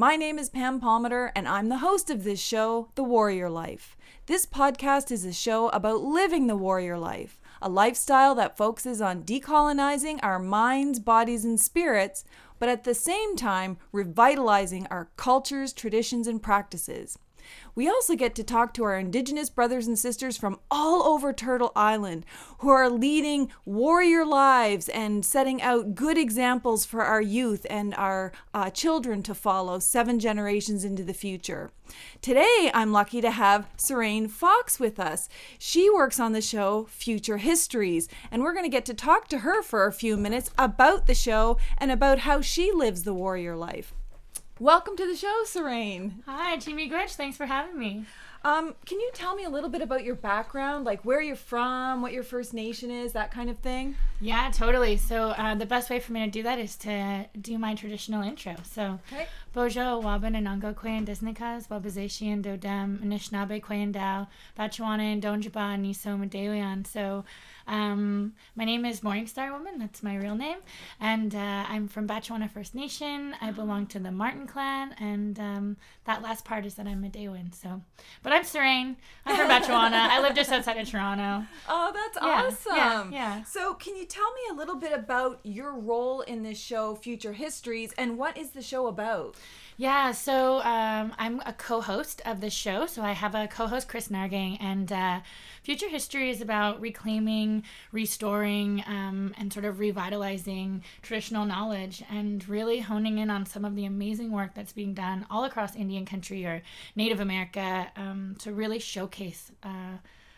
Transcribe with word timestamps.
My 0.00 0.16
name 0.16 0.38
is 0.38 0.48
Pam 0.48 0.80
Palmater, 0.80 1.30
and 1.36 1.46
I'm 1.46 1.68
the 1.68 1.76
host 1.76 2.08
of 2.08 2.24
this 2.24 2.40
show, 2.40 2.88
The 2.94 3.04
Warrior 3.04 3.50
Life. 3.50 3.98
This 4.24 4.46
podcast 4.46 5.10
is 5.10 5.26
a 5.26 5.32
show 5.34 5.68
about 5.68 6.00
living 6.00 6.46
the 6.46 6.56
warrior 6.56 6.96
life, 6.96 7.38
a 7.60 7.68
lifestyle 7.68 8.34
that 8.36 8.56
focuses 8.56 9.02
on 9.02 9.24
decolonizing 9.24 10.18
our 10.22 10.38
minds, 10.38 11.00
bodies, 11.00 11.44
and 11.44 11.60
spirits, 11.60 12.24
but 12.58 12.70
at 12.70 12.84
the 12.84 12.94
same 12.94 13.36
time, 13.36 13.76
revitalizing 13.92 14.86
our 14.86 15.10
cultures, 15.18 15.74
traditions, 15.74 16.26
and 16.26 16.42
practices. 16.42 17.18
We 17.74 17.88
also 17.88 18.14
get 18.14 18.34
to 18.34 18.44
talk 18.44 18.74
to 18.74 18.84
our 18.84 18.98
Indigenous 18.98 19.50
brothers 19.50 19.86
and 19.86 19.98
sisters 19.98 20.36
from 20.36 20.58
all 20.70 21.02
over 21.02 21.32
Turtle 21.32 21.72
Island 21.74 22.26
who 22.58 22.68
are 22.68 22.90
leading 22.90 23.50
warrior 23.64 24.24
lives 24.24 24.88
and 24.88 25.24
setting 25.24 25.62
out 25.62 25.94
good 25.94 26.18
examples 26.18 26.84
for 26.84 27.02
our 27.02 27.22
youth 27.22 27.66
and 27.70 27.94
our 27.94 28.32
uh, 28.52 28.70
children 28.70 29.22
to 29.22 29.34
follow 29.34 29.78
seven 29.78 30.18
generations 30.18 30.84
into 30.84 31.02
the 31.02 31.14
future. 31.14 31.70
Today, 32.22 32.70
I'm 32.72 32.92
lucky 32.92 33.20
to 33.20 33.30
have 33.30 33.68
Sarain 33.76 34.30
Fox 34.30 34.78
with 34.78 35.00
us. 35.00 35.28
She 35.58 35.90
works 35.90 36.20
on 36.20 36.32
the 36.32 36.40
show 36.40 36.86
Future 36.90 37.38
Histories, 37.38 38.08
and 38.30 38.42
we're 38.42 38.52
going 38.52 38.64
to 38.64 38.70
get 38.70 38.84
to 38.86 38.94
talk 38.94 39.28
to 39.28 39.38
her 39.38 39.62
for 39.62 39.86
a 39.86 39.92
few 39.92 40.16
minutes 40.16 40.50
about 40.58 41.06
the 41.06 41.14
show 41.14 41.56
and 41.78 41.90
about 41.90 42.20
how 42.20 42.40
she 42.40 42.70
lives 42.72 43.02
the 43.02 43.14
warrior 43.14 43.56
life. 43.56 43.94
Welcome 44.60 44.94
to 44.98 45.06
the 45.06 45.16
show, 45.16 45.42
Sarain. 45.46 46.22
Hi, 46.26 46.58
Chi 46.58 46.72
miigwech. 46.72 47.14
Thanks 47.14 47.38
for 47.38 47.46
having 47.46 47.78
me. 47.78 48.04
Um, 48.44 48.74
can 48.84 49.00
you 49.00 49.10
tell 49.14 49.34
me 49.34 49.44
a 49.44 49.48
little 49.48 49.70
bit 49.70 49.80
about 49.80 50.04
your 50.04 50.14
background, 50.14 50.84
like 50.84 51.02
where 51.02 51.22
you're 51.22 51.34
from, 51.34 52.02
what 52.02 52.12
your 52.12 52.22
First 52.22 52.52
Nation 52.52 52.90
is, 52.90 53.12
that 53.12 53.30
kind 53.30 53.48
of 53.48 53.58
thing? 53.60 53.94
Yeah, 54.20 54.50
totally. 54.52 54.98
So 54.98 55.30
uh, 55.30 55.54
the 55.54 55.64
best 55.64 55.88
way 55.88 55.98
for 55.98 56.12
me 56.12 56.26
to 56.26 56.30
do 56.30 56.42
that 56.42 56.58
is 56.58 56.76
to 56.76 57.24
do 57.40 57.56
my 57.56 57.74
traditional 57.74 58.22
intro. 58.22 58.56
So, 58.70 58.98
Okay. 59.10 59.28
Bojo, 59.52 60.00
Waban, 60.00 60.36
Anango, 60.36 60.72
Kwayan, 60.72 61.04
Disnikas, 61.04 61.66
Wabazeshian, 61.68 62.40
Dodem, 62.40 62.98
Anishinaabe, 63.04 63.60
Kwayan 63.60 63.92
Dao, 63.92 64.28
Bachuana, 64.56 65.20
Donjaba, 65.20 65.76
Niso, 65.76 66.16
Medewian. 66.16 66.86
So, 66.86 67.24
um, 67.66 68.34
my 68.54 68.64
name 68.64 68.84
is 68.84 69.00
Morningstar 69.00 69.50
Woman. 69.50 69.80
That's 69.80 70.04
my 70.04 70.14
real 70.16 70.36
name. 70.36 70.58
And 71.00 71.34
uh, 71.34 71.64
I'm 71.68 71.88
from 71.88 72.06
Batchewana 72.06 72.48
First 72.48 72.76
Nation. 72.76 73.34
I 73.40 73.50
belong 73.50 73.86
to 73.88 73.98
the 73.98 74.12
Marten 74.12 74.46
clan. 74.46 74.94
And 75.00 75.38
um, 75.40 75.76
that 76.04 76.22
last 76.22 76.44
part 76.44 76.64
is 76.64 76.74
that 76.74 76.86
I'm 76.86 77.00
Medewin. 77.00 77.52
So, 77.52 77.82
but 78.22 78.32
I'm 78.32 78.44
Sarain. 78.44 78.94
I'm 79.26 79.34
from 79.36 79.48
Batchewana. 79.48 79.94
I 79.94 80.20
live 80.20 80.36
just 80.36 80.52
outside 80.52 80.78
of 80.78 80.88
Toronto. 80.88 81.44
Oh, 81.68 81.90
that's 81.92 82.18
Yeah, 82.24 82.42
awesome. 82.46 82.76
yeah, 82.76 83.36
yeah. 83.38 83.42
So, 83.44 83.74
can 83.74 83.96
you 83.96 84.06
tell 84.06 84.32
me 84.32 84.40
a 84.52 84.54
little 84.54 84.76
bit 84.76 84.92
about 84.92 85.40
your 85.42 85.72
role 85.76 86.20
in 86.20 86.44
this 86.44 86.58
show, 86.58 86.94
Future 86.94 87.32
Histories, 87.32 87.92
and 87.98 88.16
what 88.16 88.36
is 88.38 88.50
the 88.50 88.62
show 88.62 88.86
about? 88.86 89.34
Yeah, 89.76 90.12
so 90.12 90.60
um, 90.60 91.14
I'm 91.16 91.40
a 91.46 91.54
co-host 91.54 92.20
of 92.26 92.42
this 92.42 92.52
show. 92.52 92.84
So 92.84 93.00
I 93.00 93.12
have 93.12 93.34
a 93.34 93.48
co-host, 93.48 93.88
Kris 93.88 94.08
Nahrgang, 94.08 94.58
and 94.60 94.92
uh, 94.92 95.20
Future 95.62 95.88
History 95.88 96.28
is 96.28 96.42
about 96.42 96.82
reclaiming, 96.82 97.62
restoring, 97.90 98.84
um, 98.86 99.34
and 99.38 99.50
sort 99.50 99.64
of 99.64 99.78
revitalizing 99.78 100.84
traditional 101.00 101.46
knowledge, 101.46 102.02
and 102.10 102.46
really 102.46 102.80
honing 102.80 103.16
in 103.16 103.30
on 103.30 103.46
some 103.46 103.64
of 103.64 103.74
the 103.74 103.86
amazing 103.86 104.32
work 104.32 104.54
that's 104.54 104.74
being 104.74 104.92
done 104.92 105.24
all 105.30 105.44
across 105.44 105.74
Indian 105.74 106.04
country 106.04 106.44
or 106.44 106.60
Native 106.94 107.20
America 107.20 107.90
um, 107.96 108.36
to 108.40 108.52
really 108.52 108.80
showcase. 108.80 109.50
Uh, 109.62 109.96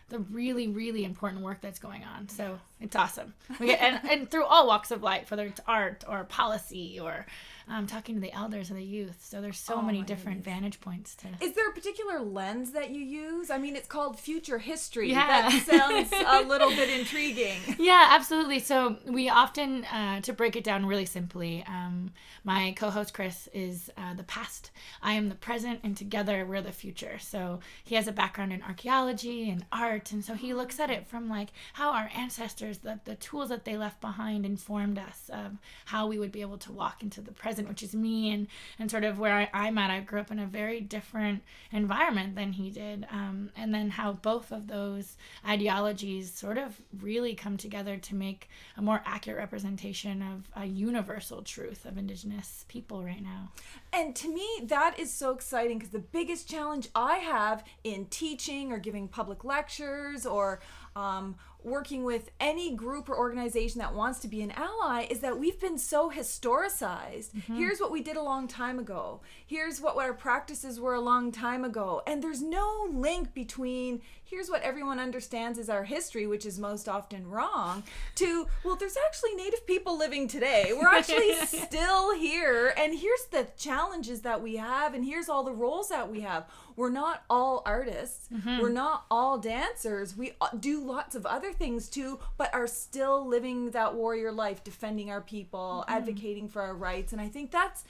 the 0.08 0.18
really, 0.18 0.68
really 0.68 1.04
important 1.04 1.42
work 1.42 1.60
that's 1.60 1.78
going 1.78 2.04
on. 2.04 2.28
So 2.28 2.58
it's 2.80 2.96
awesome. 2.96 3.34
We 3.58 3.68
get 3.68 3.80
and, 3.80 4.00
and 4.10 4.30
through 4.30 4.44
all 4.44 4.66
walks 4.66 4.90
of 4.90 5.02
life, 5.02 5.30
whether 5.30 5.46
it's 5.46 5.60
art 5.66 6.04
or 6.08 6.24
policy 6.24 6.98
or 7.00 7.26
um, 7.68 7.86
talking 7.86 8.16
to 8.16 8.20
the 8.20 8.32
elders 8.32 8.70
and 8.70 8.78
the 8.78 8.84
youth. 8.84 9.24
So 9.24 9.40
there's 9.40 9.58
so 9.58 9.76
Oh 9.76 9.82
many 9.82 10.02
different 10.02 10.44
vantage 10.44 10.80
points 10.80 11.14
to. 11.16 11.28
Is 11.40 11.54
there 11.54 11.68
a 11.68 11.72
particular 11.72 12.20
lens 12.20 12.72
that 12.72 12.90
you 12.90 13.00
use? 13.00 13.50
I 13.50 13.58
mean, 13.58 13.76
it's 13.76 13.86
called 13.86 14.18
Future 14.18 14.58
History. 14.58 15.10
Yeah. 15.10 15.48
That 15.48 15.62
sounds 15.62 16.12
a 16.26 16.42
little 16.46 16.70
bit 16.70 16.90
intriguing. 16.90 17.58
Yeah, 17.78 18.08
absolutely. 18.10 18.58
So 18.58 18.96
we 19.06 19.28
often, 19.28 19.84
uh, 19.84 20.20
to 20.22 20.32
break 20.32 20.56
it 20.56 20.64
down 20.64 20.86
really 20.86 21.06
simply, 21.06 21.64
um, 21.66 22.10
my 22.44 22.74
co-host 22.76 23.14
Chris 23.14 23.48
is 23.52 23.90
uh, 23.96 24.14
the 24.14 24.24
past. 24.24 24.70
I 25.02 25.12
am 25.14 25.28
the 25.28 25.34
present, 25.34 25.80
and 25.82 25.96
together 25.96 26.44
we're 26.44 26.60
the 26.60 26.72
future. 26.72 27.18
So 27.18 27.60
he 27.84 27.94
has 27.94 28.08
a 28.08 28.12
background 28.12 28.52
in 28.52 28.62
archaeology 28.62 29.48
and 29.48 29.64
art, 29.70 29.91
and 30.12 30.24
so 30.24 30.34
he 30.34 30.54
looks 30.54 30.80
at 30.80 30.90
it 30.90 31.06
from 31.06 31.28
like 31.28 31.48
how 31.74 31.92
our 31.92 32.10
ancestors, 32.14 32.78
the, 32.78 33.00
the 33.04 33.14
tools 33.16 33.48
that 33.48 33.64
they 33.64 33.76
left 33.76 34.00
behind, 34.00 34.46
informed 34.46 34.98
us 34.98 35.30
of 35.32 35.52
how 35.86 36.06
we 36.06 36.18
would 36.18 36.32
be 36.32 36.40
able 36.40 36.58
to 36.58 36.72
walk 36.72 37.02
into 37.02 37.20
the 37.20 37.32
present, 37.32 37.68
which 37.68 37.82
is 37.82 37.94
me, 37.94 38.30
and 38.30 38.46
and 38.78 38.90
sort 38.90 39.04
of 39.04 39.18
where 39.18 39.34
I, 39.34 39.50
I'm 39.52 39.78
at. 39.78 39.90
I 39.90 40.00
grew 40.00 40.20
up 40.20 40.30
in 40.30 40.38
a 40.38 40.46
very 40.46 40.80
different 40.80 41.42
environment 41.70 42.34
than 42.34 42.52
he 42.52 42.70
did, 42.70 43.06
um, 43.10 43.50
and 43.56 43.74
then 43.74 43.90
how 43.90 44.12
both 44.12 44.52
of 44.52 44.66
those 44.68 45.16
ideologies 45.46 46.32
sort 46.32 46.58
of 46.58 46.80
really 47.00 47.34
come 47.34 47.56
together 47.56 47.96
to 47.96 48.14
make 48.14 48.48
a 48.76 48.82
more 48.82 49.02
accurate 49.04 49.38
representation 49.38 50.22
of 50.22 50.48
a 50.60 50.66
universal 50.66 51.42
truth 51.42 51.84
of 51.84 51.98
Indigenous 51.98 52.64
people 52.68 53.02
right 53.02 53.22
now. 53.22 53.50
And 53.92 54.16
to 54.16 54.28
me, 54.28 54.48
that 54.64 54.98
is 54.98 55.12
so 55.12 55.32
exciting 55.32 55.78
because 55.78 55.92
the 55.92 55.98
biggest 55.98 56.48
challenge 56.48 56.88
I 56.94 57.16
have 57.16 57.64
in 57.84 58.06
teaching 58.06 58.72
or 58.72 58.78
giving 58.78 59.08
public 59.08 59.44
lectures 59.44 59.81
or 60.26 60.60
um, 60.94 61.36
working 61.64 62.04
with 62.04 62.30
any 62.40 62.74
group 62.74 63.08
or 63.08 63.16
organization 63.16 63.78
that 63.78 63.94
wants 63.94 64.18
to 64.20 64.28
be 64.28 64.42
an 64.42 64.50
ally 64.52 65.06
is 65.08 65.20
that 65.20 65.38
we've 65.38 65.60
been 65.60 65.78
so 65.78 66.10
historicized. 66.10 67.30
Here's 67.56 67.80
what 67.80 67.90
we 67.90 68.02
did 68.02 68.16
a 68.16 68.22
long 68.22 68.48
time 68.48 68.78
ago. 68.78 69.20
Here's 69.46 69.80
what, 69.80 69.96
what 69.96 70.06
our 70.06 70.14
practices 70.14 70.80
were 70.80 70.94
a 70.94 71.00
long 71.00 71.32
time 71.32 71.64
ago. 71.64 72.02
And 72.06 72.22
there's 72.22 72.42
no 72.42 72.88
link 72.90 73.32
between 73.32 74.02
here's 74.32 74.48
what 74.48 74.62
everyone 74.62 74.98
understands 74.98 75.58
as 75.58 75.68
our 75.68 75.84
history, 75.84 76.26
which 76.26 76.46
is 76.46 76.58
most 76.58 76.88
often 76.88 77.28
wrong, 77.28 77.82
to, 78.14 78.46
well, 78.64 78.74
there's 78.74 78.96
actually 79.06 79.34
Native 79.34 79.66
people 79.66 79.98
living 79.98 80.26
today. 80.26 80.72
We're 80.74 80.88
actually 80.88 81.34
still 81.46 82.16
here. 82.18 82.72
And 82.78 82.98
here's 82.98 83.26
the 83.26 83.46
challenges 83.58 84.22
that 84.22 84.42
we 84.42 84.56
have, 84.56 84.94
and 84.94 85.04
here's 85.04 85.28
all 85.28 85.44
the 85.44 85.52
roles 85.52 85.90
that 85.90 86.10
we 86.10 86.22
have. 86.22 86.46
We're 86.76 86.88
not 86.88 87.24
all 87.28 87.62
artists, 87.66 88.30
we're 88.46 88.70
not 88.70 89.04
all 89.10 89.36
dancers. 89.36 90.16
We 90.16 90.32
uh, 90.40 90.48
do 90.58 90.82
lots 90.82 91.14
of 91.14 91.26
other 91.26 91.52
things 91.52 91.90
too, 91.90 92.18
but 92.38 92.54
are 92.54 92.66
still 92.66 93.28
living 93.28 93.72
that 93.72 93.94
warrior 93.94 94.32
life, 94.32 94.64
defending 94.64 95.10
our 95.10 95.20
people, 95.20 95.84
advocating 95.86 96.48
for 96.48 96.62
our 96.62 96.74
rights. 96.74 97.12
And 97.12 97.20
I 97.20 97.28
think 97.28 97.50
that's 97.50 97.84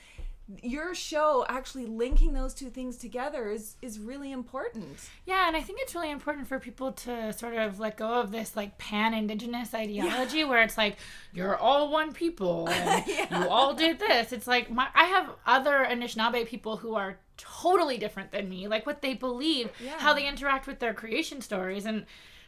your 0.62 0.94
show 0.94 1.46
actually 1.48 1.86
linking 1.86 2.32
those 2.34 2.52
two 2.52 2.68
things 2.68 2.96
together 2.96 3.48
is 3.48 3.76
is 3.80 3.98
really 3.98 4.32
important. 4.32 4.98
Yeah, 5.24 5.46
and 5.46 5.56
I 5.56 5.60
think 5.62 5.78
it's 5.80 5.94
really 5.94 6.10
important 6.10 6.46
for 6.48 6.58
people 6.58 6.92
to 6.92 7.32
sort 7.32 7.54
of 7.54 7.78
let 7.78 7.96
go 7.96 8.14
of 8.20 8.32
this 8.32 8.56
like 8.56 8.76
pan 8.78 9.14
indigenous 9.14 9.72
ideology 9.72 10.44
where 10.44 10.62
it's 10.62 10.76
like 10.76 10.96
you're 11.32 11.56
all 11.56 11.90
one 11.90 12.12
people 12.12 12.68
and 12.72 13.06
you 13.30 13.48
all 13.48 13.72
did 13.74 13.98
this. 13.98 14.32
It's 14.32 14.46
like 14.46 14.70
my 14.70 14.88
I 14.94 15.04
have 15.04 15.30
other 15.46 15.86
Anishinaabe 15.88 16.46
people 16.46 16.76
who 16.76 16.94
are 16.96 17.18
totally 17.36 17.96
different 17.98 18.30
than 18.32 18.48
me, 18.48 18.68
like 18.68 18.84
what 18.84 19.00
they 19.02 19.14
believe, 19.14 19.70
Yeah. 19.82 19.98
how 19.98 20.12
they 20.12 20.26
interact 20.26 20.66
with 20.66 20.80
their 20.80 20.92
creation 20.94 21.40
stories 21.40 21.86
and 21.86 22.04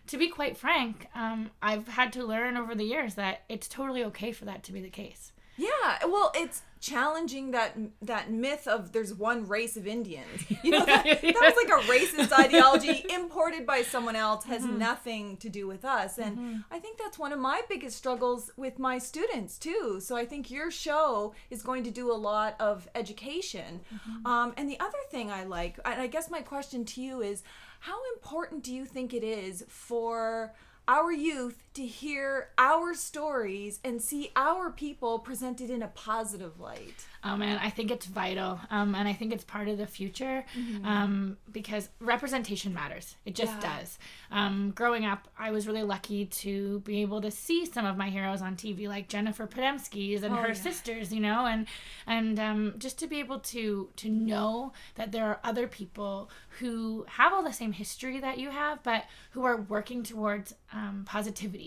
to 0.08 0.18
be 0.18 0.28
quite 0.28 0.58
frank, 0.58 1.06
um, 1.14 1.50
I've 1.62 1.88
had 1.88 2.12
to 2.12 2.24
learn 2.24 2.58
over 2.58 2.74
the 2.74 2.84
years 2.84 3.14
that 3.14 3.42
it's 3.48 3.66
totally 3.66 4.04
okay 4.04 4.32
for 4.32 4.44
that 4.44 4.62
to 4.64 4.72
be 4.72 4.82
the 4.82 4.90
case. 4.90 5.32
Yeah, 5.56 6.04
well, 6.06 6.32
it's 6.34 6.62
challenging 6.80 7.52
that 7.52 7.74
that 8.02 8.30
myth 8.30 8.68
of 8.68 8.92
there's 8.92 9.14
one 9.14 9.48
race 9.48 9.76
of 9.76 9.86
Indians. 9.86 10.44
You 10.62 10.72
know, 10.72 10.84
that, 10.84 11.04
that 11.22 11.22
was 11.22 11.54
like 11.56 11.68
a 11.68 11.88
racist 11.88 12.38
ideology 12.38 13.06
imported 13.10 13.66
by 13.66 13.82
someone 13.82 14.16
else, 14.16 14.44
has 14.44 14.62
mm-hmm. 14.62 14.78
nothing 14.78 15.36
to 15.38 15.48
do 15.48 15.66
with 15.66 15.84
us. 15.84 16.18
And 16.18 16.36
mm-hmm. 16.36 16.56
I 16.70 16.78
think 16.78 16.98
that's 16.98 17.18
one 17.18 17.32
of 17.32 17.38
my 17.38 17.62
biggest 17.68 17.96
struggles 17.96 18.50
with 18.56 18.78
my 18.78 18.98
students 18.98 19.58
too. 19.58 19.98
So 20.00 20.16
I 20.16 20.26
think 20.26 20.50
your 20.50 20.70
show 20.70 21.34
is 21.50 21.62
going 21.62 21.84
to 21.84 21.90
do 21.90 22.12
a 22.12 22.14
lot 22.14 22.54
of 22.60 22.88
education. 22.94 23.80
Mm-hmm. 23.94 24.26
Um, 24.26 24.54
and 24.56 24.68
the 24.68 24.78
other 24.80 24.98
thing 25.10 25.30
I 25.30 25.44
like, 25.44 25.78
and 25.84 26.00
I 26.00 26.06
guess 26.06 26.30
my 26.30 26.40
question 26.40 26.84
to 26.86 27.00
you 27.00 27.22
is, 27.22 27.42
how 27.80 27.98
important 28.14 28.62
do 28.62 28.74
you 28.74 28.86
think 28.86 29.12
it 29.12 29.24
is 29.24 29.64
for 29.68 30.54
our 30.88 31.12
youth 31.12 31.63
to 31.74 31.84
hear 31.84 32.48
our 32.56 32.94
stories 32.94 33.80
and 33.84 34.00
see 34.00 34.30
our 34.36 34.70
people 34.70 35.18
presented 35.18 35.70
in 35.70 35.82
a 35.82 35.88
positive 35.88 36.60
light. 36.60 37.04
Oh 37.26 37.36
man, 37.36 37.58
I 37.62 37.70
think 37.70 37.90
it's 37.90 38.06
vital, 38.06 38.60
um, 38.70 38.94
and 38.94 39.08
I 39.08 39.12
think 39.14 39.32
it's 39.32 39.44
part 39.44 39.66
of 39.68 39.78
the 39.78 39.86
future 39.86 40.44
um, 40.84 41.36
because 41.50 41.88
representation 41.98 42.74
matters. 42.74 43.16
It 43.24 43.34
just 43.34 43.54
Yeah. 43.62 43.78
does. 43.78 43.98
Um, 44.30 44.72
growing 44.72 45.04
up, 45.06 45.26
I 45.38 45.50
was 45.50 45.66
really 45.66 45.82
lucky 45.82 46.26
to 46.26 46.80
be 46.80 47.00
able 47.02 47.20
to 47.22 47.30
see 47.30 47.64
some 47.66 47.86
of 47.86 47.96
my 47.96 48.10
heroes 48.10 48.42
on 48.42 48.56
TV, 48.56 48.86
like 48.88 49.08
Jennifer 49.08 49.46
Podemskis 49.46 50.22
and 50.22 50.34
Oh, 50.34 50.38
her 50.38 50.48
yeah. 50.48 50.52
sisters, 50.54 51.12
you 51.12 51.20
know, 51.20 51.46
and 51.46 51.66
and 52.06 52.38
um, 52.38 52.74
just 52.78 52.98
to 52.98 53.06
be 53.06 53.18
able 53.20 53.40
to 53.40 53.88
to 53.96 54.08
know 54.10 54.72
that 54.96 55.10
there 55.12 55.24
are 55.26 55.40
other 55.42 55.66
people 55.66 56.30
who 56.60 57.04
have 57.08 57.32
all 57.32 57.42
the 57.42 57.52
same 57.52 57.72
history 57.72 58.20
that 58.20 58.38
you 58.38 58.50
have, 58.50 58.82
but 58.82 59.04
who 59.30 59.44
are 59.44 59.56
working 59.62 60.02
towards 60.02 60.54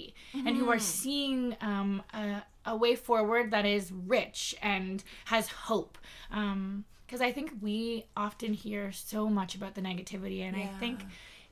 um, 0.06 0.14
positivity 0.14 0.48
and 0.48 0.58
who 0.58 0.70
are 0.70 0.80
seeing 0.80 1.56
um, 1.62 2.04
a, 2.14 2.44
a 2.66 2.76
way 2.76 2.96
forward 2.96 3.52
that 3.52 3.66
is 3.66 3.92
rich 3.92 4.56
and 4.62 5.04
has 5.26 5.48
hope. 5.48 5.98
Um, 6.32 6.86
because 7.06 7.22
I 7.22 7.32
think 7.32 7.54
we 7.62 8.06
often 8.18 8.54
hear 8.54 8.92
so 8.92 9.30
much 9.30 9.56
about 9.56 9.76
the 9.76 9.82
negativity, 9.82 10.42
and 10.42 10.58
I 10.58 10.68
think 10.80 11.06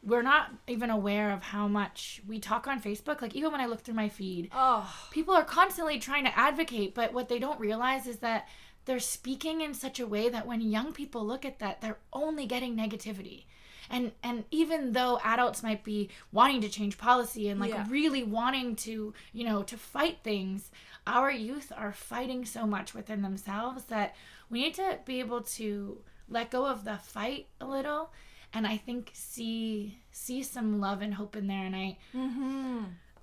we're 0.03 0.21
not 0.21 0.51
even 0.67 0.89
aware 0.89 1.31
of 1.31 1.41
how 1.43 1.67
much 1.69 2.21
we 2.27 2.39
talk 2.39 2.67
on 2.67 2.81
Facebook. 2.81 3.21
Like 3.21 3.35
even 3.35 3.51
when 3.53 3.61
I 3.61 3.65
look 3.65 3.81
through 3.81 3.95
my 3.95 4.09
feed, 4.09 4.49
Oh, 4.53 4.85
people 5.11 5.33
are 5.33 5.45
constantly 5.45 5.97
trying 5.97 6.25
to 6.25 6.37
advocate, 6.37 6.93
but 6.93 7.13
what 7.13 7.29
they 7.29 7.39
don't 7.39 7.59
realize 7.59 8.05
is 8.05 8.17
that 8.17 8.49
they're 8.83 8.99
speaking 8.99 9.61
in 9.61 9.73
such 9.73 9.99
a 9.99 10.05
way 10.05 10.27
that 10.29 10.45
when 10.45 10.59
young 10.61 10.91
people 10.91 11.25
look 11.25 11.45
at 11.45 11.59
that, 11.59 11.79
they're 11.81 11.99
only 12.11 12.45
getting 12.45 12.75
negativity. 12.75 13.45
And 13.89 14.11
and 14.23 14.45
even 14.51 14.93
though 14.93 15.19
adults 15.23 15.61
might 15.63 15.83
be 15.83 16.09
wanting 16.31 16.61
to 16.61 16.69
change 16.69 16.97
policy 16.97 17.49
and 17.49 17.59
like 17.59 17.71
Yeah. 17.71 17.85
really 17.89 18.23
wanting 18.23 18.75
to, 18.77 19.13
you 19.33 19.43
know, 19.45 19.63
to 19.63 19.77
fight 19.77 20.19
things, 20.23 20.71
our 21.07 21.31
youth 21.31 21.71
are 21.75 21.91
fighting 21.91 22.45
so 22.45 22.65
much 22.65 22.93
within 22.93 23.21
themselves 23.21 23.85
that 23.85 24.15
we 24.49 24.61
need 24.61 24.73
to 24.75 24.99
be 25.05 25.19
able 25.19 25.41
to 25.41 26.01
let 26.29 26.49
go 26.51 26.65
of 26.65 26.83
the 26.83 26.97
fight 26.97 27.47
a 27.61 27.65
little 27.65 28.11
and 28.53 28.65
I 28.65 28.77
think 28.77 29.11
see 29.13 29.99
see 30.11 30.41
some 30.43 30.79
love 30.79 31.01
and 31.01 31.13
hope 31.13 31.35
in 31.35 31.47
there 31.47 31.65
and 31.65 31.75
I 31.75 31.97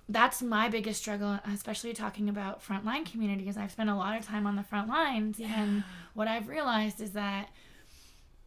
that's 0.09 0.41
my 0.41 0.67
biggest 0.69 0.99
struggle, 1.01 1.39
especially 1.51 1.93
talking 1.93 2.27
about 2.29 2.61
frontline 2.63 3.09
communities. 3.09 3.55
I've 3.57 3.71
spent 3.71 3.89
a 3.89 3.95
lot 3.95 4.17
of 4.19 4.25
time 4.25 4.45
on 4.45 4.55
the 4.57 4.63
front 4.63 4.89
lines, 4.89 5.39
and 5.39 5.83
what 6.13 6.27
I've 6.27 6.49
realized 6.49 6.99
is 7.01 7.11
that 7.11 7.49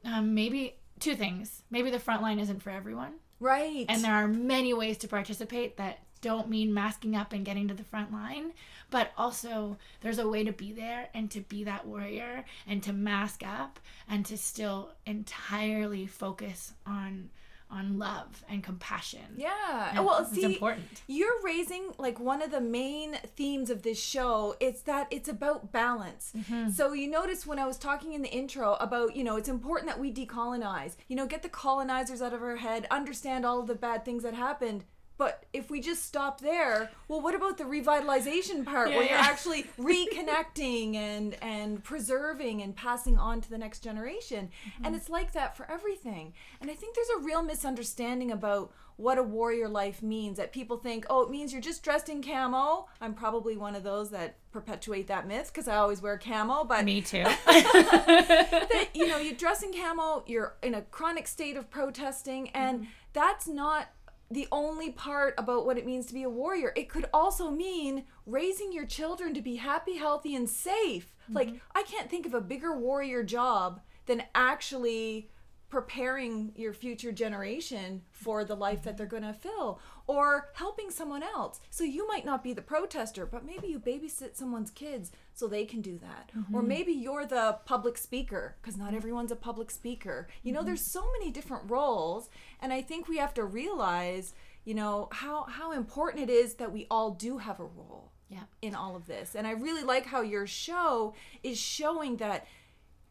um, 0.04 0.34
maybe 0.34 0.76
two 1.00 1.14
things. 1.14 1.62
Maybe 1.70 1.90
the 1.90 1.98
front 1.98 2.22
line 2.22 2.38
isn't 2.38 2.62
for 2.62 2.70
everyone, 2.70 3.14
right. 3.40 3.86
and 3.88 4.02
there 4.02 4.14
are 4.14 4.28
many 4.28 4.74
ways 4.74 4.98
to 4.98 5.08
participate 5.08 5.76
that 5.76 6.00
don't 6.20 6.48
mean 6.48 6.72
masking 6.72 7.14
up 7.14 7.32
and 7.32 7.44
getting 7.44 7.68
to 7.68 7.74
the 7.74 7.84
front 7.84 8.12
line, 8.12 8.52
but 8.90 9.12
also 9.16 9.76
there's 10.00 10.18
a 10.18 10.28
way 10.28 10.42
to 10.44 10.52
be 10.52 10.72
there 10.72 11.08
and 11.14 11.30
to 11.30 11.40
be 11.40 11.64
that 11.64 11.86
warrior 11.86 12.44
and 12.66 12.82
to 12.82 12.92
mask 12.92 13.42
up 13.46 13.78
and 14.08 14.24
to 14.26 14.36
still 14.36 14.92
entirely 15.04 16.06
focus 16.06 16.72
on 16.86 17.30
on 17.70 17.98
love 17.98 18.44
and 18.48 18.62
compassion. 18.62 19.20
yeah. 19.36 19.90
And 19.94 20.04
well, 20.04 20.20
it's 20.22 20.30
see, 20.32 20.44
important. 20.44 21.02
you're 21.08 21.42
raising 21.42 21.90
like 21.98 22.20
one 22.20 22.40
of 22.40 22.50
the 22.52 22.60
main 22.60 23.14
themes 23.36 23.70
of 23.70 23.82
this 23.82 24.00
show 24.00 24.54
it's 24.60 24.82
that 24.82 25.08
it's 25.10 25.28
about 25.28 25.72
balance 25.72 26.32
Mm-hmm. 26.36 26.70
so 26.70 26.92
you 26.92 27.08
notice 27.08 27.46
when 27.46 27.58
i 27.58 27.66
was 27.66 27.76
talking 27.78 28.12
in 28.12 28.22
the 28.22 28.28
intro 28.30 28.74
about 28.74 29.16
you 29.16 29.24
know 29.24 29.36
it's 29.36 29.48
important 29.48 29.88
that 29.90 29.98
we 29.98 30.12
decolonize 30.12 30.96
you 31.08 31.16
know 31.16 31.26
get 31.26 31.42
the 31.42 31.48
colonizers 31.48 32.20
out 32.22 32.32
of 32.32 32.42
our 32.42 32.56
head 32.56 32.86
understand 32.90 33.44
all 33.46 33.60
of 33.60 33.66
the 33.66 33.74
bad 33.74 34.04
things 34.04 34.22
that 34.22 34.34
happened 34.34 34.84
but 35.18 35.44
if 35.52 35.70
we 35.70 35.80
just 35.80 36.04
stop 36.04 36.40
there 36.40 36.90
well 37.08 37.20
what 37.20 37.34
about 37.34 37.56
the 37.58 37.64
revitalization 37.64 38.64
part 38.64 38.90
Yeah, 38.90 38.96
where 38.96 39.08
you're 39.08 39.18
actually 39.18 39.62
reconnecting 39.78 40.94
and 40.96 41.34
and 41.42 41.82
preserving 41.82 42.62
and 42.62 42.74
passing 42.76 43.16
on 43.18 43.40
to 43.40 43.50
the 43.50 43.58
next 43.58 43.80
generation? 43.80 44.50
Mm-hmm. 44.68 44.84
and 44.84 44.96
it's 44.96 45.08
like 45.08 45.32
that 45.32 45.56
for 45.56 45.70
everything. 45.70 46.32
And 46.60 46.70
i 46.70 46.74
think 46.74 46.94
there's 46.94 47.08
a 47.20 47.24
real 47.24 47.42
misunderstanding 47.42 48.30
about 48.30 48.72
what 48.98 49.18
a 49.18 49.22
warrior 49.22 49.68
life 49.68 50.02
means 50.02 50.38
that 50.38 50.52
people 50.52 50.78
think 50.78 51.04
oh 51.10 51.22
it 51.22 51.30
means 51.30 51.52
you're 51.52 51.60
just 51.60 51.82
dressed 51.82 52.08
in 52.08 52.22
camo. 52.22 52.86
I'm 53.00 53.12
probably 53.14 53.56
one 53.56 53.74
of 53.74 53.82
those 53.82 54.10
that 54.10 54.36
perpetuate 54.52 55.06
that 55.08 55.26
myth 55.28 55.50
because 55.52 55.68
i 55.68 55.76
always 55.76 56.00
wear 56.00 56.16
camo 56.16 56.64
but 56.64 56.84
Me 56.84 57.02
too. 57.02 57.24
that 57.46 58.88
you 58.94 59.06
know 59.06 59.18
you 59.18 59.34
dress 59.34 59.62
in 59.62 59.72
camo 59.72 60.24
you're 60.26 60.54
in 60.62 60.74
a 60.74 60.82
chronic 60.82 61.26
state 61.28 61.56
of 61.56 61.68
protesting 61.70 62.48
and 62.50 62.86
that's 63.12 63.46
not 63.46 63.88
the 64.30 64.48
only 64.50 64.90
part 64.90 65.34
about 65.38 65.66
what 65.66 65.78
it 65.78 65.86
means 65.86 66.06
to 66.06 66.14
be 66.14 66.24
a 66.24 66.30
warrior 66.30 66.72
it 66.76 66.88
could 66.88 67.06
also 67.14 67.50
mean 67.50 68.04
raising 68.26 68.72
your 68.72 68.86
children 68.86 69.34
to 69.34 69.40
be 69.40 69.56
happy 69.56 69.96
healthy 69.96 70.34
and 70.34 70.48
safe. 70.48 71.12
Mm-hmm. 71.24 71.34
Like 71.34 71.54
i 71.74 71.82
can't 71.82 72.10
think 72.10 72.26
of 72.26 72.34
a 72.34 72.40
bigger 72.40 72.76
warrior 72.76 73.22
job 73.22 73.80
than 74.06 74.22
actually 74.34 75.30
preparing 75.68 76.52
your 76.54 76.72
future 76.72 77.12
generation 77.12 78.02
for 78.12 78.44
the 78.44 78.54
life 78.54 78.82
that 78.84 78.96
they're 78.96 79.06
going 79.06 79.22
to 79.22 79.32
fill 79.32 79.80
or 80.06 80.50
helping 80.54 80.90
someone 80.90 81.22
else. 81.22 81.60
So 81.70 81.84
you 81.84 82.06
might 82.06 82.24
not 82.24 82.42
be 82.42 82.52
the 82.52 82.62
protester, 82.62 83.26
but 83.26 83.44
maybe 83.44 83.68
you 83.68 83.78
babysit 83.78 84.36
someone's 84.36 84.70
kids 84.70 85.10
so 85.34 85.46
they 85.46 85.64
can 85.64 85.80
do 85.80 85.98
that. 85.98 86.30
Or 86.52 86.60
mm-hmm. 86.60 86.68
maybe 86.68 86.92
you're 86.92 87.26
the 87.26 87.58
public 87.64 87.98
speaker 87.98 88.56
because 88.60 88.76
not 88.76 88.94
everyone's 88.94 89.32
a 89.32 89.36
public 89.36 89.70
speaker. 89.70 90.28
You 90.42 90.52
know, 90.52 90.60
mm-hmm. 90.60 90.68
there's 90.68 90.92
so 90.92 91.04
many 91.18 91.30
different 91.30 91.70
roles 91.70 92.28
and 92.60 92.72
I 92.72 92.82
think 92.82 93.08
we 93.08 93.18
have 93.18 93.34
to 93.34 93.44
realize, 93.44 94.34
you 94.64 94.74
know, 94.74 95.08
how 95.12 95.44
how 95.44 95.72
important 95.72 96.22
it 96.22 96.32
is 96.32 96.54
that 96.54 96.72
we 96.72 96.86
all 96.90 97.10
do 97.10 97.38
have 97.38 97.60
a 97.60 97.64
role 97.64 98.12
yeah. 98.28 98.44
in 98.62 98.74
all 98.74 98.96
of 98.96 99.06
this. 99.06 99.34
And 99.34 99.46
I 99.46 99.52
really 99.52 99.82
like 99.82 100.06
how 100.06 100.22
your 100.22 100.46
show 100.46 101.14
is 101.42 101.58
showing 101.58 102.16
that 102.16 102.46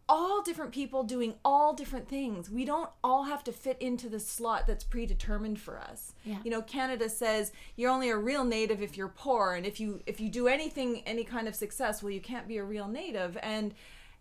all 0.07 0.42
different 0.44 0.72
people 0.72 1.04
doing 1.04 1.36
all 1.44 1.74
different 1.74 2.07
things. 2.07 2.50
We 2.50 2.66
don't 2.66 2.90
all 3.04 3.24
have 3.24 3.44
to 3.46 3.52
fit 3.52 3.78
into 3.80 4.07
the 4.07 4.19
slot 4.19 4.68
that's 4.68 4.84
predetermined 4.84 5.60
for 5.60 5.80
us. 5.80 6.13
Yeah. 6.24 6.38
You 6.44 6.52
know, 6.52 6.62
Canada 6.62 7.10
says 7.10 7.52
you're 7.75 7.92
only 7.92 8.10
a 8.10 8.18
real 8.18 8.44
native 8.44 8.81
if 8.81 8.98
you're 8.98 9.07
poor 9.07 9.54
and 9.54 9.66
if 9.66 9.80
you 9.80 10.02
if 10.06 10.19
you 10.19 10.30
do 10.30 10.48
anything 10.48 11.02
any 11.06 11.24
kind 11.24 11.48
of 11.48 11.56
success, 11.56 12.04
well 12.04 12.12
you 12.12 12.22
can't 12.22 12.48
be 12.48 12.57
a 12.57 12.63
real 12.63 12.88
native 12.88 13.38
and 13.42 13.74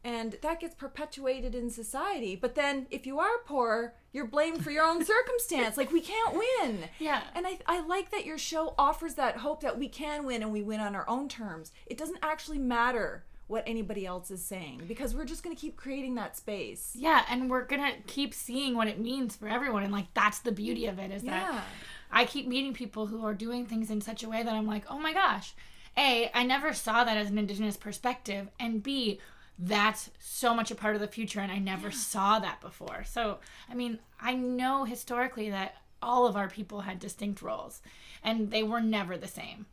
and 0.02 0.36
that 0.42 0.60
gets 0.60 0.74
perpetuated 0.74 1.54
in 1.54 1.70
society. 1.70 2.36
But 2.36 2.54
then 2.54 2.86
if 2.90 3.06
you 3.06 3.18
are 3.20 3.38
poor, 3.46 3.94
you're 4.12 4.26
blamed 4.26 4.62
for 4.62 4.70
your 4.70 4.84
own 4.84 5.02
circumstance. 5.04 5.78
Like 5.78 5.92
we 5.92 6.02
can't 6.02 6.34
win. 6.34 6.90
Yeah. 6.98 7.22
And 7.34 7.46
I, 7.46 7.58
I 7.66 7.80
like 7.80 8.10
that 8.10 8.26
your 8.26 8.36
show 8.36 8.74
offers 8.76 9.14
that 9.14 9.38
hope 9.38 9.62
that 9.62 9.78
we 9.78 9.88
can 9.88 10.26
win 10.26 10.42
and 10.42 10.52
we 10.52 10.62
win 10.62 10.80
on 10.80 10.94
our 10.94 11.08
own 11.08 11.28
terms. 11.28 11.72
It 11.86 11.96
doesn't 11.96 12.18
actually 12.22 12.58
matter 12.58 13.24
what 13.46 13.62
anybody 13.66 14.06
else 14.06 14.30
is 14.30 14.42
saying 14.42 14.82
because 14.88 15.14
we're 15.14 15.24
just 15.26 15.42
going 15.42 15.54
to 15.54 15.60
keep 15.60 15.76
creating 15.76 16.14
that 16.14 16.36
space. 16.36 16.92
Yeah, 16.98 17.24
and 17.28 17.50
we're 17.50 17.64
gonna 17.66 17.92
keep 18.06 18.32
seeing 18.32 18.74
what 18.74 18.88
it 18.88 18.98
means 18.98 19.36
for 19.36 19.48
everyone, 19.48 19.82
and 19.82 19.92
like 19.92 20.12
that's 20.14 20.38
the 20.38 20.52
beauty 20.52 20.86
of 20.86 20.98
it 20.98 21.10
is 21.10 21.22
Yeah. 21.22 21.30
that 21.52 21.64
I 22.10 22.24
keep 22.24 22.46
meeting 22.46 22.72
people 22.72 23.06
who 23.06 23.24
are 23.24 23.34
doing 23.34 23.66
things 23.66 23.90
in 23.90 24.00
such 24.00 24.22
a 24.22 24.28
way 24.28 24.42
that 24.42 24.52
I'm 24.54 24.66
like, 24.66 24.84
oh 24.88 24.98
my 24.98 25.12
gosh, 25.12 25.52
a 25.96 26.30
I 26.34 26.42
never 26.44 26.72
saw 26.72 27.04
that 27.04 27.16
as 27.18 27.28
an 27.30 27.38
indigenous 27.38 27.76
perspective, 27.76 28.48
and 28.58 28.82
b 28.82 29.20
that's 29.58 30.10
so 30.18 30.52
much 30.54 30.70
a 30.70 30.74
part 30.74 30.94
of 30.96 31.00
the 31.00 31.06
future, 31.06 31.40
and 31.40 31.52
I 31.52 31.58
never 31.58 31.90
saw 31.90 32.38
that 32.38 32.60
before. 32.60 33.04
So 33.04 33.38
I 33.70 33.74
mean, 33.74 33.98
I 34.20 34.34
know 34.34 34.84
historically 34.84 35.50
that 35.50 35.76
all 36.02 36.26
of 36.26 36.36
our 36.36 36.48
people 36.48 36.80
had 36.82 36.98
distinct 36.98 37.42
roles, 37.42 37.80
and 38.22 38.50
they 38.50 38.62
were 38.62 38.80
never 38.80 39.16
the 39.16 39.28
same. 39.28 39.66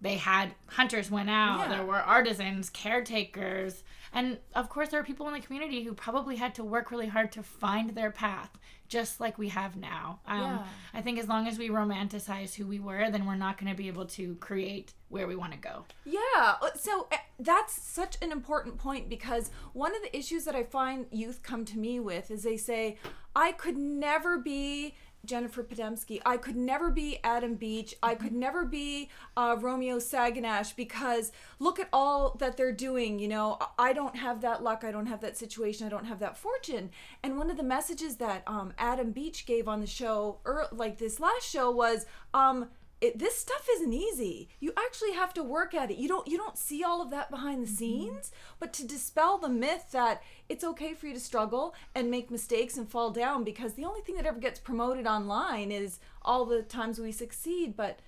They 0.00 0.16
had 0.16 0.54
hunters 0.66 1.10
went 1.10 1.30
out, 1.30 1.60
Yeah. 1.60 1.68
there 1.76 1.86
were 1.86 1.96
artisans, 2.00 2.68
caretakers, 2.70 3.84
and 4.12 4.38
of 4.54 4.68
course 4.68 4.90
there 4.90 5.00
are 5.00 5.04
people 5.04 5.26
in 5.28 5.34
the 5.34 5.40
community 5.40 5.82
who 5.82 5.92
probably 5.94 6.36
had 6.36 6.54
to 6.56 6.64
work 6.64 6.90
really 6.90 7.06
hard 7.08 7.32
to 7.32 7.42
find 7.42 7.90
their 7.90 8.10
path, 8.10 8.50
just 8.88 9.18
like 9.18 9.38
we 9.38 9.48
have 9.48 9.76
now. 9.76 10.20
Um, 10.26 10.40
Yeah. 10.40 10.64
I 10.94 11.00
think 11.00 11.18
as 11.18 11.26
long 11.28 11.46
as 11.48 11.58
we 11.58 11.68
romanticize 11.70 12.54
who 12.54 12.66
we 12.66 12.80
were, 12.80 13.10
then 13.10 13.24
we're 13.26 13.34
not 13.36 13.56
going 13.58 13.70
to 13.72 13.76
be 13.76 13.88
able 13.88 14.06
to 14.06 14.34
create 14.36 14.92
where 15.08 15.26
we 15.26 15.36
want 15.36 15.52
to 15.52 15.58
go. 15.58 15.84
Yeah, 16.04 16.20
uh, 16.60 16.70
so 16.74 17.08
uh, 17.10 17.16
that's 17.38 17.72
such 17.80 18.16
an 18.20 18.30
important 18.30 18.78
point 18.78 19.08
because 19.08 19.50
one 19.72 19.94
of 19.96 20.02
the 20.02 20.16
issues 20.16 20.44
that 20.44 20.54
I 20.54 20.64
find 20.64 21.06
youth 21.10 21.42
come 21.42 21.64
to 21.66 21.78
me 21.78 21.98
with 21.98 22.30
is 22.30 22.42
they 22.42 22.56
say, 22.56 22.98
I 23.34 23.52
could 23.52 23.76
never 23.76 24.38
be 24.38 24.94
Jennifer 25.24 25.62
Podemski. 25.64 26.20
I 26.24 26.36
could 26.36 26.56
never 26.56 26.90
be 26.90 27.18
Adam 27.24 27.54
Beach. 27.54 27.94
I 28.02 28.14
could 28.14 28.32
never 28.32 28.64
be 28.64 29.10
uh, 29.36 29.56
Romeo 29.60 29.96
Saganash 29.98 30.74
because 30.76 31.32
look 31.58 31.78
at 31.78 31.88
all 31.92 32.36
that 32.40 32.56
they're 32.56 32.72
doing. 32.72 33.18
You 33.18 33.28
know, 33.28 33.58
I- 33.60 33.66
I 33.78 33.92
don't 33.92 34.16
have 34.16 34.40
that 34.40 34.62
luck. 34.62 34.82
I 34.84 34.90
don't 34.90 35.06
have 35.06 35.20
that 35.20 35.36
situation. 35.36 35.86
I 35.86 35.90
don't 35.90 36.06
have 36.06 36.18
that 36.20 36.36
fortune. 36.36 36.90
And 37.22 37.36
one 37.38 37.50
of 37.50 37.56
the 37.56 37.62
messages 37.62 38.16
that 38.16 38.42
um, 38.46 38.72
Adam 38.78 39.12
Beach 39.12 39.46
gave 39.46 39.68
on 39.68 39.80
the 39.80 39.86
show, 39.86 40.38
or 40.44 40.66
like 40.72 40.98
this 40.98 41.20
last 41.20 41.48
show, 41.48 41.70
was, 41.70 42.06
um, 42.32 42.68
it, 43.04 43.18
this 43.18 43.36
stuff 43.36 43.68
isn't 43.76 43.92
easy. 43.92 44.48
You 44.60 44.72
actually 44.78 45.12
have 45.12 45.34
to 45.34 45.42
work 45.42 45.74
at 45.74 45.90
it. 45.90 45.98
You 45.98 46.08
don't 46.08 46.26
you 46.26 46.38
don't 46.38 46.56
see 46.56 46.82
all 46.82 47.02
of 47.02 47.10
that 47.10 47.30
behind 47.30 47.62
the 47.62 47.66
mm-hmm. 47.66 47.76
scenes, 47.76 48.32
but 48.58 48.72
to 48.74 48.86
dispel 48.86 49.36
the 49.36 49.48
myth 49.48 49.90
that 49.92 50.22
it's 50.48 50.64
okay 50.64 50.94
for 50.94 51.06
you 51.06 51.14
to 51.14 51.20
struggle 51.20 51.74
and 51.94 52.10
make 52.10 52.30
mistakes 52.30 52.76
and 52.78 52.88
fall 52.88 53.10
down 53.10 53.44
because 53.44 53.74
the 53.74 53.84
only 53.84 54.00
thing 54.00 54.16
that 54.16 54.26
ever 54.26 54.40
gets 54.40 54.58
promoted 54.58 55.06
online 55.06 55.70
is 55.70 55.98
all 56.22 56.46
the 56.46 56.62
times 56.62 56.98
we 56.98 57.12
succeed, 57.12 57.76
but 57.76 57.98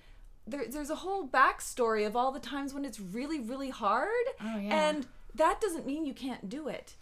there, 0.47 0.65
there's 0.67 0.89
a 0.89 0.95
whole 0.95 1.27
backstory 1.27 2.07
of 2.07 2.15
all 2.15 2.31
the 2.31 2.39
times 2.39 2.73
when 2.73 2.85
it's 2.85 2.99
really 2.99 3.39
really 3.39 3.69
hard 3.69 4.25
Oh, 4.41 4.57
yeah. 4.57 4.89
and 4.89 5.07
that 5.35 5.61
doesn't 5.61 5.85
mean 5.85 6.05
you 6.05 6.13
can't 6.13 6.49
do 6.49 6.67
it. 6.67 6.95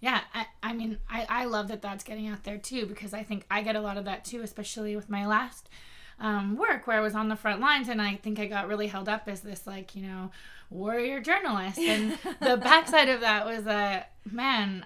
Yeah, 0.00 0.20
I, 0.32 0.46
I 0.62 0.72
mean, 0.74 0.98
I, 1.10 1.26
I 1.28 1.44
love 1.46 1.68
that 1.68 1.82
that's 1.82 2.04
getting 2.04 2.28
out 2.28 2.44
there 2.44 2.58
too 2.58 2.86
because 2.86 3.12
I 3.12 3.22
think 3.24 3.46
I 3.50 3.62
get 3.62 3.74
a 3.74 3.80
lot 3.80 3.96
of 3.96 4.04
that 4.04 4.24
too, 4.24 4.42
especially 4.42 4.94
with 4.94 5.08
my 5.10 5.26
last 5.26 5.68
um, 6.20 6.56
work 6.56 6.86
where 6.86 6.96
I 6.96 7.00
was 7.00 7.14
on 7.14 7.28
the 7.28 7.36
front 7.36 7.60
lines 7.60 7.88
and 7.88 8.00
I 8.02 8.16
think 8.16 8.38
I 8.40 8.46
got 8.46 8.68
really 8.68 8.86
held 8.88 9.08
up 9.08 9.28
as 9.28 9.40
this, 9.40 9.66
like, 9.66 9.94
you 9.94 10.02
know, 10.02 10.30
warrior 10.70 11.20
journalist. 11.20 11.78
And 11.78 12.12
the 12.40 12.56
backside 12.56 13.08
of 13.08 13.20
that 13.20 13.46
was 13.46 13.64
that, 13.64 14.12
man, 14.30 14.84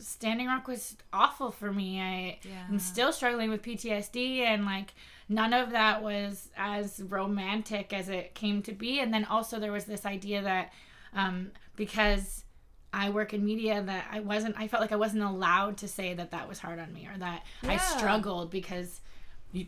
Standing 0.00 0.46
Rock 0.46 0.68
was 0.68 0.96
awful 1.12 1.50
for 1.50 1.72
me. 1.72 2.00
I 2.00 2.38
Yeah. 2.42 2.66
am 2.68 2.78
still 2.78 3.12
struggling 3.12 3.50
with 3.50 3.62
PTSD 3.62 4.40
and 4.40 4.64
like 4.64 4.94
none 5.28 5.52
of 5.52 5.70
that 5.70 6.02
was 6.02 6.48
as 6.56 7.02
romantic 7.02 7.92
as 7.92 8.08
it 8.08 8.34
came 8.34 8.62
to 8.62 8.72
be. 8.72 9.00
And 9.00 9.12
then 9.12 9.24
also 9.24 9.58
there 9.58 9.72
was 9.72 9.84
this 9.84 10.06
idea 10.06 10.42
that 10.42 10.72
um, 11.14 11.50
because 11.76 12.44
I 12.92 13.10
work 13.10 13.34
in 13.34 13.44
media 13.44 13.82
that 13.82 14.06
I 14.10 14.20
wasn't 14.20 14.54
I 14.58 14.68
felt 14.68 14.80
like 14.80 14.92
I 14.92 14.96
wasn't 14.96 15.24
allowed 15.24 15.76
to 15.78 15.88
say 15.88 16.14
that 16.14 16.30
that 16.30 16.48
was 16.48 16.58
hard 16.60 16.78
on 16.78 16.92
me 16.92 17.06
or 17.12 17.18
that 17.18 17.44
I 17.64 17.76
struggled 17.76 18.50
because 18.50 19.00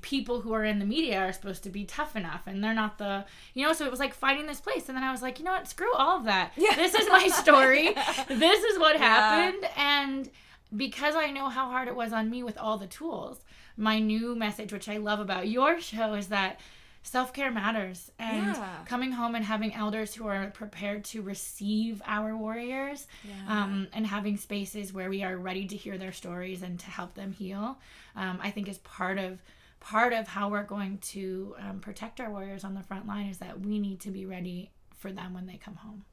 people 0.02 0.42
who 0.42 0.52
are 0.52 0.64
in 0.64 0.78
the 0.78 0.84
media 0.84 1.18
are 1.20 1.32
supposed 1.32 1.62
to 1.62 1.70
be 1.70 1.84
tough 1.84 2.14
enough 2.14 2.42
and 2.46 2.62
they're 2.62 2.74
not 2.74 2.98
the 2.98 3.24
you 3.54 3.66
know 3.66 3.72
so 3.72 3.84
it 3.86 3.90
was 3.90 4.00
like 4.00 4.12
finding 4.14 4.46
this 4.46 4.60
place 4.60 4.88
and 4.88 4.96
then 4.96 5.02
I 5.04 5.10
was 5.10 5.22
like 5.22 5.38
you 5.38 5.44
know 5.44 5.52
what 5.52 5.66
screw 5.68 5.92
all 5.94 6.18
of 6.18 6.24
that 6.24 6.52
Yeah. 6.56 6.74
this 6.76 6.94
is 6.94 7.08
my 7.08 7.28
story 7.28 7.94
this 8.28 8.62
is 8.64 8.78
what 8.78 8.96
Yeah. 8.98 9.06
happened 9.06 9.68
and 9.76 10.30
because 10.76 11.14
I 11.16 11.30
know 11.30 11.48
how 11.48 11.70
hard 11.70 11.88
it 11.88 11.96
was 11.96 12.12
on 12.12 12.28
me 12.30 12.42
with 12.42 12.58
all 12.58 12.76
the 12.78 12.86
tools 12.86 13.38
my 13.76 13.98
new 13.98 14.34
message 14.36 14.72
which 14.72 14.88
I 14.88 14.98
love 14.98 15.18
about 15.18 15.48
your 15.48 15.80
show 15.80 16.12
is 16.14 16.28
that 16.28 16.60
self-care 17.02 17.50
matters 17.50 18.10
and 18.18 18.54
Yeah. 18.54 18.84
coming 18.84 19.12
home 19.12 19.34
and 19.34 19.42
having 19.42 19.72
elders 19.74 20.14
who 20.14 20.26
are 20.28 20.50
prepared 20.50 21.04
to 21.06 21.22
receive 21.22 22.02
our 22.04 22.36
warriors 22.36 23.06
Yeah. 23.24 23.34
um, 23.62 23.88
and 23.94 24.06
having 24.06 24.36
spaces 24.36 24.92
where 24.92 25.08
we 25.08 25.22
are 25.22 25.38
ready 25.38 25.66
to 25.68 25.76
hear 25.76 25.96
their 25.96 26.12
stories 26.12 26.62
and 26.62 26.78
to 26.80 26.86
help 26.90 27.14
them 27.14 27.32
heal 27.32 27.78
um, 28.14 28.38
i 28.42 28.50
think 28.50 28.68
is 28.68 28.76
part 28.78 29.16
of 29.16 29.40
part 29.80 30.12
of 30.12 30.28
how 30.28 30.48
we're 30.50 30.62
going 30.62 30.98
to 30.98 31.54
um, 31.58 31.80
protect 31.80 32.20
our 32.20 32.30
warriors 32.30 32.64
on 32.64 32.74
the 32.74 32.82
front 32.82 33.06
line 33.06 33.26
is 33.26 33.38
that 33.38 33.60
we 33.60 33.78
need 33.78 33.98
to 34.00 34.10
be 34.10 34.26
ready 34.26 34.70
for 34.96 35.10
them 35.10 35.32
when 35.34 35.46
they 35.46 35.56
come 35.56 35.76
home 35.76 36.04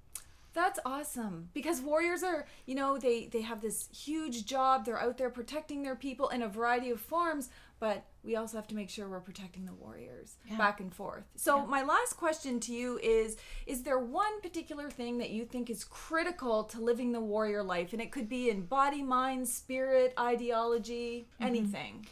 That's 0.53 0.79
awesome 0.85 1.49
because 1.53 1.81
warriors 1.81 2.23
are, 2.23 2.47
you 2.65 2.73
know, 2.75 2.97
they 2.97 3.27
they 3.27 3.41
have 3.41 3.61
this 3.61 3.89
huge 3.91 4.45
job. 4.45 4.85
They're 4.85 4.99
out 4.99 5.17
there 5.17 5.29
protecting 5.29 5.83
their 5.83 5.95
people 5.95 6.29
in 6.29 6.41
a 6.41 6.47
variety 6.47 6.89
of 6.89 6.99
forms, 6.99 7.49
but 7.79 8.05
we 8.23 8.35
also 8.35 8.57
have 8.57 8.67
to 8.67 8.75
make 8.75 8.89
sure 8.89 9.07
we're 9.07 9.19
protecting 9.19 9.65
the 9.65 9.73
warriors 9.73 10.37
Yeah. 10.49 10.57
back 10.57 10.79
and 10.79 10.91
forth. 10.91 11.25
So 11.35 11.65
my 11.67 11.83
last 11.83 12.13
question 12.17 12.59
to 12.61 12.73
you 12.73 12.97
is 13.03 13.37
is 13.67 13.83
there 13.83 13.99
one 13.99 14.41
particular 14.41 14.89
thing 14.89 15.19
that 15.19 15.29
you 15.29 15.45
think 15.45 15.69
is 15.69 15.83
critical 15.83 16.63
to 16.71 16.81
living 16.81 17.11
the 17.11 17.21
warrior 17.21 17.61
life 17.61 17.93
and 17.93 18.01
it 18.01 18.11
could 18.11 18.27
be 18.29 18.49
in 18.49 18.65
body, 18.65 19.03
mind, 19.03 19.47
spirit, 19.47 20.13
ideology, 20.17 21.27
anything. 21.39 22.07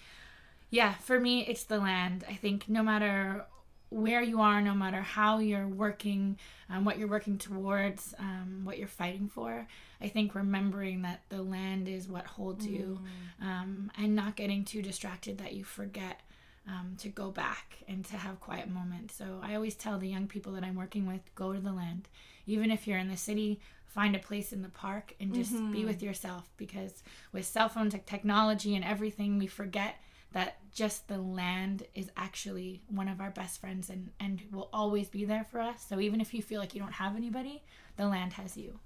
Yeah, 0.75 0.96
for 0.96 1.22
me, 1.22 1.46
it's 1.48 1.63
the 1.63 1.77
land. 1.77 2.25
I 2.27 2.34
think 2.34 2.67
no 2.67 2.84
matter 2.84 3.46
where 3.88 4.22
you 4.22 4.41
are, 4.41 4.62
no 4.62 4.74
matter 4.74 5.00
how 5.00 5.39
you're 5.39 5.70
working, 5.70 6.38
um, 6.70 6.84
what 6.84 7.00
you're 7.00 7.08
working 7.08 7.38
towards, 7.38 8.13
um, 8.20 8.60
what 8.65 8.77
you're 8.77 8.89
fighting 8.89 9.29
for, 9.29 9.65
I 10.01 10.10
think 10.10 10.36
remembering 10.36 11.03
that 11.03 11.22
the 11.29 11.41
land 11.41 11.88
is 11.88 12.10
what 12.10 12.25
holds 12.25 12.67
you 12.67 13.00
um, 13.41 13.89
and 13.98 14.17
not 14.17 14.36
getting 14.36 14.65
too 14.65 14.82
distracted 14.82 15.38
that 15.38 15.53
you 15.53 15.63
forget 15.63 16.20
um, 16.67 16.98
to 16.98 17.08
go 17.08 17.32
back 17.32 17.77
and 17.88 18.03
to 18.08 18.17
have 18.17 18.41
quiet 18.41 18.70
moments. 18.70 19.15
So 19.15 19.39
I 19.41 19.55
always 19.55 19.75
tell 19.75 19.98
the 19.98 20.10
young 20.10 20.27
people 20.27 20.51
that 20.53 20.65
I'm 20.65 20.75
working 20.75 21.08
with 21.08 21.22
go 21.36 21.53
to 21.53 21.60
the 21.62 21.72
land. 21.72 22.10
Even 22.48 22.70
if 22.70 22.86
you're 22.86 23.00
in 23.00 23.10
the 23.10 23.15
city, 23.15 23.62
find 23.88 24.13
a 24.13 24.20
place 24.20 24.51
in 24.51 24.62
the 24.62 24.67
park 24.67 25.15
and 25.22 25.34
just 25.34 25.53
be 25.72 25.86
with 25.86 26.03
yourself 26.03 26.50
because 26.58 27.01
with 27.32 27.46
cell 27.46 27.70
phone 27.70 27.89
tech 27.89 28.05
technology 28.05 28.75
and 28.75 28.84
everything, 28.84 29.39
we 29.39 29.48
forget 29.48 29.96
that 30.36 30.58
just 30.74 31.08
the 31.08 31.18
land 31.18 31.84
is 31.96 32.12
actually 32.18 32.84
one 32.89 33.08
of 33.08 33.22
our 33.22 33.32
best 33.32 33.62
friends 33.62 33.89
and, 33.89 34.12
and 34.20 34.42
will 34.51 34.70
always 34.74 35.08
be 35.08 35.24
there 35.24 35.46
for 35.50 35.62
us. 35.62 35.86
So 35.88 36.01
even 36.01 36.20
if 36.20 36.34
you 36.34 36.42
feel 36.42 36.60
like 36.60 36.75
you 36.75 36.82
don't 36.82 36.92
have 36.92 37.15
anybody, 37.15 37.63
the 37.96 38.06
land 38.06 38.34
has 38.34 38.58
you. 38.58 38.80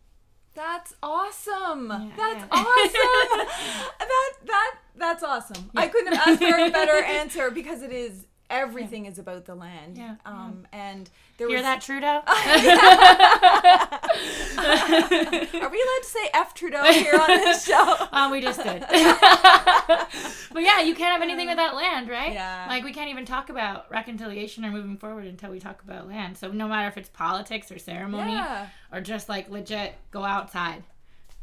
That's 0.53 0.93
awesome. 1.01 1.89
Yeah, 1.89 2.09
that's 2.15 2.39
yeah. 2.39 2.47
awesome. 2.51 3.47
that 3.99 4.33
that 4.45 4.75
that's 4.95 5.23
awesome. 5.23 5.71
I 5.75 5.87
couldn't 5.87 6.13
have 6.13 6.27
asked 6.27 6.43
for 6.43 6.55
a 6.55 6.69
better 6.69 7.03
answer 7.03 7.49
because 7.49 7.81
it 7.81 7.91
is 7.91 8.27
everything 8.49 9.05
is 9.05 9.19
about 9.19 9.45
the 9.45 9.55
land. 9.55 9.97
Yeah, 9.97 10.15
Um 10.25 10.67
and 10.71 11.09
there 11.37 11.47
Hear 11.47 11.57
was 11.57 11.63
that, 11.65 11.81
Trudeau? 11.81 12.21
Are 14.59 15.69
we 15.69 15.81
allowed 15.81 16.01
to 16.01 16.05
say 16.05 16.29
F 16.33 16.53
Trudeau 16.53 16.83
here 16.91 17.13
on 17.13 17.27
this 17.27 17.65
show? 17.67 17.95
Oh, 18.11 18.29
we 18.31 18.41
just 18.41 18.61
did. 18.63 18.81
but 20.51 20.63
yeah, 20.63 20.81
you 20.81 20.95
can't 20.95 21.13
have 21.13 21.21
anything 21.21 21.47
without 21.47 21.75
land, 21.75 22.09
right? 22.09 22.33
Yeah. 22.33 22.65
Like 22.67 22.83
we 22.83 22.93
can't 22.93 23.09
even 23.09 23.25
talk 23.25 23.49
about 23.49 23.89
reconciliation 23.91 24.65
or 24.65 24.71
moving 24.71 24.97
forward 24.97 25.25
until 25.25 25.51
we 25.51 25.59
talk 25.59 25.81
about 25.83 26.07
land. 26.07 26.37
So 26.37 26.51
no 26.51 26.67
matter 26.67 26.87
if 26.87 26.97
it's 26.97 27.09
politics 27.09 27.71
or 27.71 27.79
ceremony 27.79 28.33
Yeah. 28.33 28.67
or 28.91 29.01
just 29.01 29.29
like 29.29 29.49
legit 29.49 29.95
go 30.11 30.23
outside. 30.23 30.83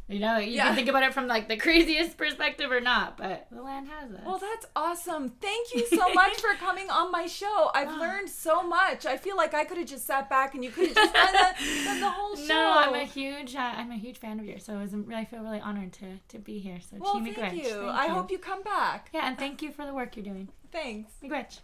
You 0.09 0.19
know, 0.19 0.37
you 0.37 0.51
Yeah. 0.53 0.67
can 0.67 0.75
think 0.75 0.87
about 0.87 1.03
it 1.03 1.13
from 1.13 1.27
like 1.27 1.49
the 1.49 1.57
craziest 1.65 2.15
perspective 2.17 2.71
or 2.71 2.79
not, 2.79 3.17
but 3.17 3.47
the 3.51 3.61
land 3.61 3.87
has 3.89 4.09
us. 4.13 4.21
Well, 4.25 4.37
that's 4.37 4.65
awesome. 4.73 5.29
Thank 5.41 5.73
you 5.75 5.85
so 5.87 6.13
much 6.13 6.37
for 6.37 6.53
coming 6.59 6.89
on 6.89 7.11
my 7.11 7.25
show. 7.25 7.69
I've 7.75 7.93
learned 7.99 8.29
so 8.29 8.63
much. 8.63 9.05
I 9.05 9.17
feel 9.17 9.35
like 9.35 9.53
I 9.53 9.65
could 9.65 9.77
have 9.77 9.87
just 9.87 10.05
sat 10.07 10.29
back 10.29 10.55
and 10.55 10.63
you 10.63 10.71
could 10.71 10.87
have 10.87 10.95
just 10.95 11.13
done 11.13 11.33
the, 11.33 11.83
done 11.83 11.99
the 11.99 12.09
whole 12.09 12.35
show. 12.37 12.43
no, 12.47 12.73
I'm 12.77 12.93
a 12.95 13.03
huge, 13.03 13.55
uh, 13.55 13.59
I'm 13.75 13.91
a 13.91 13.97
huge 13.97 14.17
fan 14.17 14.39
of 14.39 14.45
yours, 14.45 14.63
so 14.63 14.75
I 14.77 14.81
was 14.81 14.93
really 14.93 15.15
I 15.15 15.25
feel 15.25 15.41
really 15.43 15.59
honored 15.59 15.91
to 15.93 16.05
to 16.29 16.39
be 16.39 16.57
here. 16.59 16.79
So, 16.79 16.97
well, 16.99 17.13
Chi 17.15 17.23
thank 17.25 17.37
miigwech. 17.37 17.57
you. 17.57 17.63
Thank 17.69 17.83
I 17.91 18.07
hope 18.07 18.31
you 18.31 18.37
come 18.37 18.63
back. 18.63 19.09
Yeah, 19.13 19.27
and 19.27 19.37
thank 19.37 19.61
you 19.61 19.71
for 19.71 19.85
the 19.85 19.93
work 19.93 20.15
you're 20.15 20.23
doing. 20.23 20.47
Thanks. 20.71 21.11
Miigwech. 21.21 21.59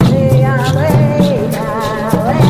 Yahweh, 0.00 1.52
Yahweh. 1.52 2.41